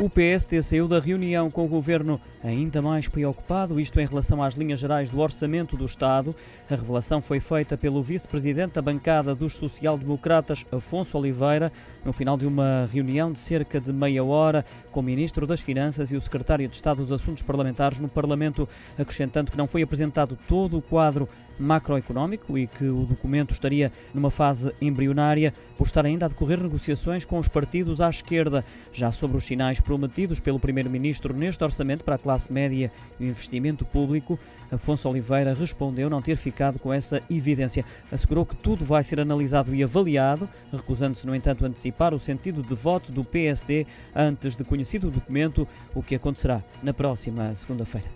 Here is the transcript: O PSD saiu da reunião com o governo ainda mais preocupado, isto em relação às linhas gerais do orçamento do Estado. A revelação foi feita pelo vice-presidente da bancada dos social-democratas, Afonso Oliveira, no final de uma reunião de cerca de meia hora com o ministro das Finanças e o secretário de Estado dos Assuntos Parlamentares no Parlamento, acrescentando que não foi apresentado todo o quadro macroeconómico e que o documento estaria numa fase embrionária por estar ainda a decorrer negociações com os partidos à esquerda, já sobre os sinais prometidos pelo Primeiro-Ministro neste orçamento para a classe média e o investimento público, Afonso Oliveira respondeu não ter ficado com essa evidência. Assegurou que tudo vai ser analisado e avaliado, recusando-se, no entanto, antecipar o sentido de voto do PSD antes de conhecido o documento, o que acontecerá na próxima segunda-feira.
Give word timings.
O 0.00 0.10
PSD 0.10 0.62
saiu 0.62 0.88
da 0.88 0.98
reunião 0.98 1.50
com 1.50 1.64
o 1.64 1.68
governo 1.68 2.20
ainda 2.42 2.82
mais 2.82 3.06
preocupado, 3.06 3.78
isto 3.78 4.00
em 4.00 4.06
relação 4.06 4.42
às 4.42 4.54
linhas 4.54 4.80
gerais 4.80 5.10
do 5.10 5.20
orçamento 5.20 5.76
do 5.76 5.84
Estado. 5.84 6.34
A 6.68 6.74
revelação 6.74 7.20
foi 7.22 7.38
feita 7.38 7.76
pelo 7.76 8.02
vice-presidente 8.02 8.74
da 8.74 8.82
bancada 8.82 9.34
dos 9.34 9.56
social-democratas, 9.56 10.66
Afonso 10.72 11.16
Oliveira, 11.16 11.70
no 12.04 12.12
final 12.12 12.36
de 12.36 12.46
uma 12.46 12.88
reunião 12.92 13.30
de 13.30 13.38
cerca 13.38 13.80
de 13.80 13.92
meia 13.92 14.24
hora 14.24 14.64
com 14.90 15.00
o 15.00 15.02
ministro 15.04 15.46
das 15.46 15.60
Finanças 15.60 16.10
e 16.10 16.16
o 16.16 16.20
secretário 16.20 16.66
de 16.66 16.74
Estado 16.74 16.96
dos 16.96 17.12
Assuntos 17.12 17.42
Parlamentares 17.42 17.98
no 17.98 18.08
Parlamento, 18.08 18.68
acrescentando 18.98 19.52
que 19.52 19.58
não 19.58 19.68
foi 19.68 19.82
apresentado 19.82 20.36
todo 20.48 20.78
o 20.78 20.82
quadro 20.82 21.28
macroeconómico 21.58 22.58
e 22.58 22.66
que 22.66 22.84
o 22.84 23.04
documento 23.04 23.52
estaria 23.52 23.92
numa 24.12 24.30
fase 24.30 24.72
embrionária 24.80 25.52
por 25.76 25.86
estar 25.86 26.04
ainda 26.04 26.26
a 26.26 26.28
decorrer 26.28 26.60
negociações 26.60 27.24
com 27.24 27.38
os 27.38 27.48
partidos 27.48 28.00
à 28.00 28.08
esquerda, 28.08 28.64
já 28.92 29.12
sobre 29.12 29.36
os 29.36 29.44
sinais 29.44 29.80
prometidos 29.92 30.40
pelo 30.40 30.58
Primeiro-Ministro 30.58 31.34
neste 31.34 31.62
orçamento 31.62 32.02
para 32.02 32.14
a 32.14 32.18
classe 32.18 32.50
média 32.50 32.90
e 33.20 33.24
o 33.24 33.28
investimento 33.28 33.84
público, 33.84 34.38
Afonso 34.70 35.06
Oliveira 35.06 35.52
respondeu 35.52 36.08
não 36.08 36.22
ter 36.22 36.36
ficado 36.38 36.78
com 36.78 36.90
essa 36.90 37.20
evidência. 37.28 37.84
Assegurou 38.10 38.46
que 38.46 38.56
tudo 38.56 38.86
vai 38.86 39.04
ser 39.04 39.20
analisado 39.20 39.74
e 39.74 39.82
avaliado, 39.84 40.48
recusando-se, 40.72 41.26
no 41.26 41.34
entanto, 41.34 41.66
antecipar 41.66 42.14
o 42.14 42.18
sentido 42.18 42.62
de 42.62 42.74
voto 42.74 43.12
do 43.12 43.22
PSD 43.22 43.86
antes 44.16 44.56
de 44.56 44.64
conhecido 44.64 45.08
o 45.08 45.10
documento, 45.10 45.68
o 45.94 46.02
que 46.02 46.14
acontecerá 46.14 46.62
na 46.82 46.94
próxima 46.94 47.54
segunda-feira. 47.54 48.06